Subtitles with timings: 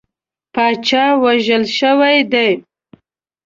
[0.53, 2.51] پاچا وژل شوی دی.